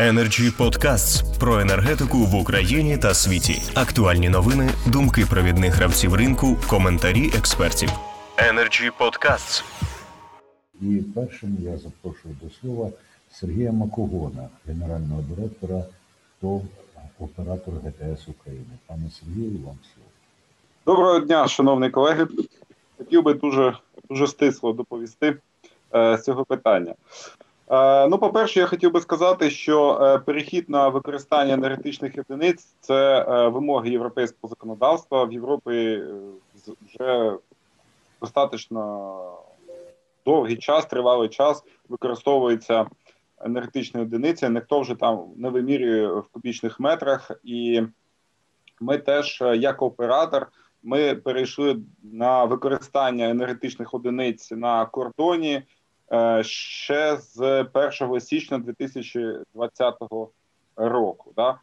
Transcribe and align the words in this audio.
Energy 0.00 0.50
Podcasts 0.58 1.38
про 1.40 1.60
енергетику 1.60 2.18
в 2.18 2.34
Україні 2.34 2.98
та 2.98 3.14
світі. 3.14 3.62
Актуальні 3.74 4.28
новини, 4.28 4.70
думки 4.86 5.26
провідних 5.30 5.74
гравців 5.74 6.14
ринку, 6.14 6.56
коментарі 6.68 7.30
експертів. 7.38 7.90
Energy 8.36 8.90
Podcasts. 9.00 9.64
І 10.80 11.02
першим 11.14 11.56
я 11.60 11.76
запрошую 11.76 12.36
до 12.42 12.50
слова 12.50 12.90
Сергія 13.30 13.72
Макогона, 13.72 14.48
генерального 14.66 15.22
директора 15.22 15.84
ТОВ 16.40 16.62
оператор 17.18 17.74
ГТС 17.74 18.28
України. 18.28 18.78
Пане 18.86 19.10
Сергію, 19.10 19.50
вам 19.50 19.78
слово. 19.94 20.10
Доброго 20.86 21.18
дня, 21.20 21.48
шановні 21.48 21.90
колеги. 21.90 22.26
Хотів 22.98 23.22
би 23.22 23.34
дуже 23.34 23.76
дуже 24.10 24.26
стисло 24.26 24.72
доповісти 24.72 25.36
е, 25.94 26.18
з 26.18 26.22
цього 26.22 26.44
питання. 26.44 26.94
Е, 27.70 28.08
ну, 28.08 28.18
по-перше, 28.18 28.60
я 28.60 28.66
хотів 28.66 28.92
би 28.92 29.00
сказати, 29.00 29.50
що 29.50 29.98
е, 30.02 30.18
перехід 30.18 30.70
на 30.70 30.88
використання 30.88 31.54
енергетичних 31.54 32.12
одиниць 32.18 32.74
це 32.80 33.26
е, 33.28 33.48
вимоги 33.48 33.90
європейського 33.90 34.48
законодавства. 34.48 35.24
В 35.24 35.32
Європі 35.32 36.02
вже 36.86 37.36
достатньо 38.20 39.34
довгий 40.26 40.56
час, 40.56 40.86
тривалий 40.86 41.28
час 41.28 41.64
використовується 41.88 42.86
енергетичні 43.40 44.00
одиниці. 44.00 44.48
Ніхто 44.48 44.80
вже 44.80 44.94
там 44.94 45.24
не 45.36 45.48
вимірює 45.48 46.06
в 46.06 46.28
кубічних 46.32 46.80
метрах, 46.80 47.30
і 47.44 47.82
ми 48.80 48.98
теж, 48.98 49.42
як 49.54 49.82
оператор, 49.82 50.48
ми 50.82 51.14
перейшли 51.14 51.76
на 52.02 52.44
використання 52.44 53.30
енергетичних 53.30 53.94
одиниць 53.94 54.50
на 54.50 54.86
кордоні 54.86 55.62
ще 56.42 57.16
з 57.16 57.66
1 58.00 58.20
січня 58.20 58.58
2020 58.58 59.94
року. 60.76 61.32
Да? 61.36 61.58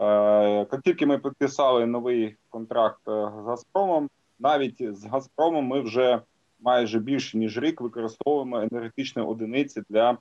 Е, 0.00 0.50
Як 0.72 0.82
тільки 0.82 1.06
ми 1.06 1.18
підписали 1.18 1.86
новий 1.86 2.36
контракт 2.48 3.08
е, 3.08 3.30
з 3.42 3.46
Газпромом, 3.46 4.10
навіть 4.38 4.96
з 4.96 5.04
Газпромом 5.04 5.64
ми 5.64 5.80
вже 5.80 6.20
майже 6.60 6.98
більше 6.98 7.38
ніж 7.38 7.58
рік 7.58 7.80
використовуємо 7.80 8.60
енергетичні 8.60 9.22
одиниці 9.22 9.82
для 9.90 10.18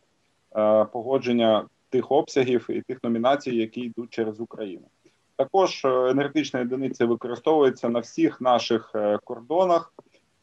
е, 0.55 0.85
погодження 0.85 1.65
тих 1.89 2.11
обсягів 2.11 2.65
і 2.69 2.81
тих 2.81 3.03
номінацій, 3.03 3.55
які 3.55 3.81
йдуть 3.81 4.09
через 4.09 4.39
Україну. 4.39 4.87
Також 5.35 5.85
е, 5.85 5.89
енергетичні 5.89 6.59
одиниці 6.59 7.05
використовуються 7.05 7.89
на 7.89 7.99
всіх 7.99 8.41
наших 8.41 8.91
е, 8.95 9.19
кордонах. 9.23 9.93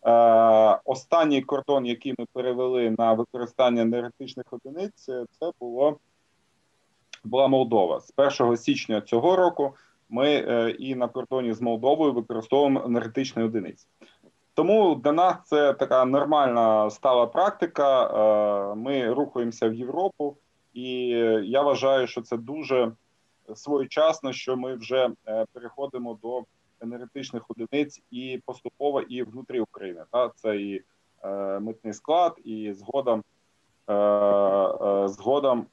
Е, 0.06 0.78
Останній 0.84 1.42
кордон, 1.42 1.86
який 1.86 2.14
ми 2.18 2.26
перевели 2.32 2.94
на 2.98 3.12
використання 3.12 3.82
енергетичних 3.82 4.46
одиниць, 4.50 5.04
це 5.40 5.50
було 5.60 5.98
була 7.24 7.48
Молдова. 7.48 8.00
З 8.00 8.12
1 8.40 8.56
січня 8.56 9.00
цього 9.00 9.36
року 9.36 9.74
ми 10.08 10.28
е, 10.28 10.70
і 10.70 10.94
на 10.94 11.08
кордоні 11.08 11.52
з 11.52 11.60
Молдовою 11.60 12.12
використовуємо 12.12 12.82
енергетичні 12.86 13.42
одиниці. 13.42 13.86
Тому 14.54 14.94
для 14.94 15.12
нас 15.12 15.36
це 15.44 15.72
така 15.72 16.04
нормальна 16.04 16.90
стала 16.90 17.26
практика. 17.26 18.04
Е, 18.06 18.74
Ми 18.74 19.12
рухаємося 19.12 19.68
в 19.68 19.74
Європу, 19.74 20.36
і 20.74 21.06
я 21.44 21.62
вважаю, 21.62 22.06
що 22.06 22.22
це 22.22 22.36
дуже 22.36 22.92
своєчасно, 23.54 24.32
що 24.32 24.56
ми 24.56 24.74
вже 24.74 25.10
переходимо 25.52 26.18
до 26.22 26.42
енергетичних 26.80 27.42
одиниць 27.48 28.02
і 28.10 28.42
поступово 28.46 29.00
і 29.00 29.22
внутрі 29.22 29.60
України. 29.60 30.04
Та 30.10 30.28
це 30.28 30.56
і 30.56 30.82
е, 31.22 31.60
митний 31.60 31.92
склад, 31.92 32.38
і 32.44 32.72
згодом 32.72 33.24
е, 33.88 33.94
е, 33.94 35.08
згодом 35.08 35.66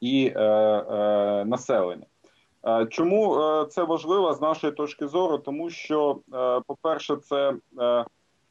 і 0.00 0.32
е, 0.36 0.40
е, 0.40 1.44
населення. 1.44 2.06
Е, 2.66 2.86
Чому 2.86 3.40
е, 3.40 3.66
це 3.66 3.84
важливо 3.84 4.34
з 4.34 4.40
нашої 4.40 4.72
точки 4.72 5.06
зору? 5.06 5.38
Тому 5.38 5.70
що, 5.70 6.20
е, 6.34 6.60
по-перше, 6.66 7.16
це 7.16 7.54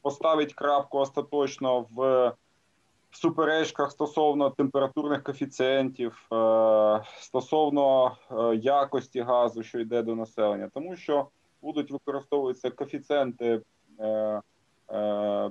поставить 0.02 0.54
крапку 0.54 0.98
остаточно 0.98 1.86
в 1.90 2.32
суперечках 3.16 3.92
стосовно 3.92 4.50
температурних 4.50 5.22
коефіцієнтів, 5.22 6.26
е, 6.32 7.02
стосовно 7.20 8.16
е, 8.30 8.56
якості 8.56 9.20
газу, 9.20 9.62
що 9.62 9.80
йде 9.80 10.02
до 10.02 10.14
населення, 10.14 10.70
тому 10.74 10.96
що 10.96 11.28
будуть 11.62 11.90
використовуватися 11.90 12.70
коефіцієнти 12.70 13.60
е, 14.00 14.40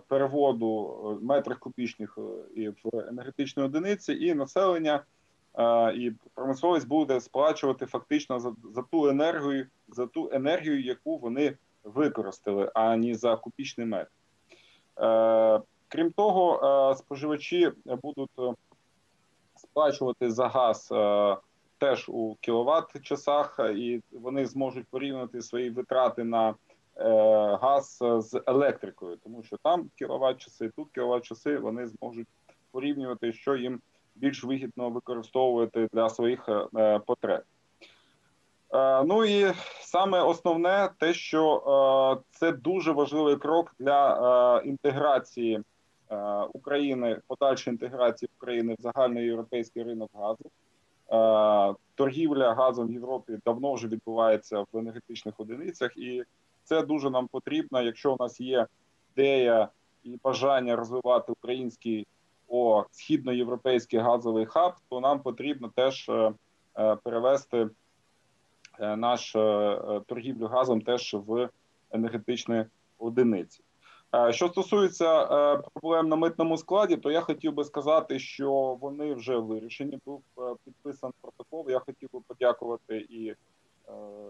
переводу 0.08 1.20
метрів 1.22 1.60
кубічних 1.60 2.18
і 2.56 2.70
в 2.70 2.76
енергетичні 3.10 3.64
одиниці, 3.64 4.14
і 4.14 4.34
населення 4.34 5.04
і 5.96 6.12
промисловість 6.34 6.88
буде 6.88 7.22
сплачувати 7.22 7.86
фактично 7.86 8.40
за, 8.40 8.54
за 8.74 8.82
ту 8.82 9.08
енергію, 9.08 9.68
за 9.88 10.08
ту 10.08 10.30
енергію, 10.34 10.82
яку 10.82 11.18
вони 11.18 11.58
використали, 11.84 12.72
а 12.74 12.96
не 12.96 13.16
за 13.16 13.36
кубічний 13.36 13.88
метр. 13.88 14.12
Крім 15.94 16.12
того, 16.12 16.60
е, 16.92 16.96
споживачі 16.96 17.72
будуть 18.04 18.40
е, 18.40 18.54
сплачувати 19.56 20.32
за 20.32 20.48
газ 20.48 20.90
е, 20.92 21.38
теж 21.78 22.10
у 22.10 22.36
кіловат 22.42 23.02
часах, 23.02 23.60
і 23.76 24.02
вони 24.12 24.46
зможуть 24.46 24.88
порівняти 24.88 25.42
свої 25.42 25.70
витрати 25.70 26.24
на 26.24 26.56
газ 27.62 27.98
з 28.02 28.42
електрикою, 28.46 29.18
тому 29.24 29.44
що 29.44 29.58
там 29.58 29.90
кіловат 29.96 30.38
часи, 30.38 30.72
тут 30.76 30.88
кіловат 30.92 31.26
часи 31.26 31.58
вони 31.58 31.88
зможуть 31.88 32.28
порівнювати, 32.72 33.34
що 33.34 33.56
їм 33.56 33.82
більш 34.16 34.44
вигідно 34.44 34.90
використовувати 34.90 35.88
для 35.94 36.10
своїх 36.10 36.50
потреб. 37.06 37.42
Ну 39.06 39.26
і 39.26 39.54
саме 39.82 40.22
основне 40.22 40.90
те, 41.00 41.14
що 41.14 42.22
це 42.32 42.52
дуже 42.52 42.92
важливий 42.92 43.36
крок 43.36 43.76
для 43.80 44.62
інтеграції 44.66 45.62
України, 46.54 47.22
подальшої 47.28 47.74
інтеграції 47.74 48.30
України 48.38 48.76
в 48.80 48.82
загальний 48.82 49.26
європейський 49.26 49.84
ринок 49.84 50.10
газу. 50.14 50.46
Е, 51.12 51.76
Торгівля 51.96 52.54
газом 52.54 52.88
в 52.88 52.92
Європі 52.92 53.38
давно 53.46 53.74
вже 53.74 53.88
відбувається 53.88 54.66
в 54.72 54.78
енергетичних 54.78 55.34
одиницях, 55.38 55.98
і 55.98 56.24
це 56.64 56.82
дуже 56.82 57.10
нам 57.10 57.28
потрібно, 57.28 57.82
якщо 57.82 58.14
у 58.14 58.18
нас 58.20 58.42
є 58.42 58.68
ідея 59.14 59.70
і 60.04 60.20
бажання 60.24 60.76
розвивати 60.76 61.32
український 61.32 62.08
о 62.48 62.86
східноєвропейський 62.92 64.00
газовий 64.00 64.46
хаб, 64.46 64.74
то 64.90 65.00
нам 65.00 65.20
потрібно 65.20 65.72
теж 65.76 66.10
е, 66.10 66.34
е, 66.78 66.96
перевести 66.96 67.70
е, 68.80 68.96
наш 68.96 69.36
е, 69.36 69.40
е, 69.40 70.02
торгівлю 70.08 70.48
газом 70.48 70.82
теж 70.82 71.16
в 71.28 71.50
енергетичні 71.92 72.66
одиниці. 73.00 73.64
Е, 74.16 74.34
Що 74.34 74.48
стосується 74.48 75.24
е, 75.24 75.62
проблем 75.74 76.10
на 76.10 76.16
митному 76.16 76.58
складі, 76.58 76.98
то 76.98 77.12
я 77.12 77.22
хотів 77.22 77.54
би 77.54 77.64
сказати, 77.64 78.20
що 78.20 78.78
вони 78.82 79.14
вже 79.14 79.38
вирішені. 79.38 80.00
Був 80.06 80.24
е, 80.38 80.56
підписаний 80.66 81.14
протокол. 81.22 81.66
Я 81.70 81.80
хотів 81.80 82.10
би 82.14 82.20
подякувати 82.28 82.98
і 82.98 83.36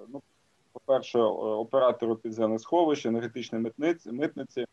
ну, 0.07 0.21
по-перше, 0.71 1.19
е, 1.19 1.21
оператору 1.21 2.15
підземних 2.15 2.61
сховищ, 2.61 3.05
енергетичній 3.05 3.59
митниці 3.59 4.11
митниці. 4.11 4.65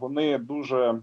Вони 0.00 0.38
дуже 0.38 1.00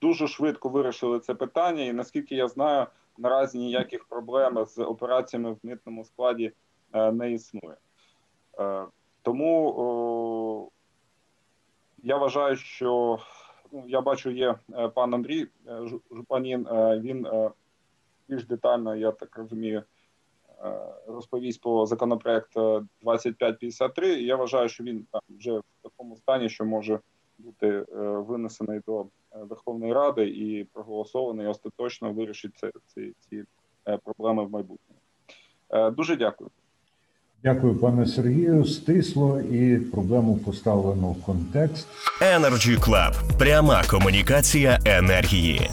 дуже 0.00 0.28
швидко 0.28 0.68
вирішили 0.68 1.20
це 1.20 1.34
питання, 1.34 1.84
і 1.84 1.92
наскільки 1.92 2.34
я 2.34 2.48
знаю, 2.48 2.86
наразі 3.18 3.58
ніяких 3.58 4.04
проблем 4.04 4.66
з 4.66 4.78
операціями 4.78 5.52
в 5.52 5.58
митному 5.62 6.04
складі 6.04 6.52
не 7.12 7.32
існує. 7.32 7.76
Тому 9.26 10.70
я 12.02 12.16
вважаю, 12.16 12.56
що 12.56 13.18
ну, 13.72 13.84
я 13.88 14.00
бачу, 14.00 14.30
є 14.30 14.54
е, 14.72 14.88
пан 14.88 15.14
Андрій 15.14 15.46
е, 15.66 15.80
Жупанін. 16.10 16.66
е, 16.66 17.00
Він 17.00 17.26
більш 18.28 18.44
детально, 18.44 18.96
я 18.96 19.12
так 19.12 19.36
розумію, 19.36 19.82
розповість 21.06 21.60
про 21.60 21.86
законопроект 21.86 22.56
е, 22.56 22.82
2553. 23.02 24.14
І 24.14 24.24
Я 24.26 24.36
вважаю, 24.36 24.68
що 24.68 24.84
він 24.84 25.06
там 25.12 25.20
вже 25.28 25.58
в 25.58 25.62
такому 25.82 26.16
стані, 26.16 26.48
що 26.48 26.64
може 26.64 27.00
бути 27.38 27.84
винесений 28.00 28.80
до 28.86 29.06
Верховної 29.32 29.92
Ради 29.92 30.28
і 30.28 30.64
проголосований 30.64 31.46
остаточно 31.46 32.12
вирішить 32.12 32.64
ці, 32.86 33.12
ці 33.18 33.44
е, 33.88 33.98
проблеми 34.04 34.44
в 34.44 34.50
майбутньому. 34.50 35.00
Дуже 35.90 36.16
дякую. 36.16 36.50
Дякую, 37.46 37.74
пане 37.74 38.06
Сергію. 38.06 38.64
Стисло 38.64 39.40
і 39.40 39.76
проблему 39.76 40.36
поставлено 40.36 41.06
в 41.06 41.22
контекст. 41.22 41.86
Energy 42.20 42.80
Club. 42.80 43.12
Пряма 43.38 43.82
комунікація 43.90 44.78
енергії. 44.84 45.70